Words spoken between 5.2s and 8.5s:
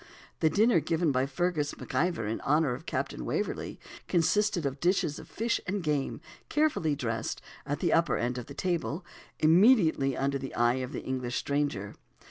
fish and game, carefully dressed, at the upper end of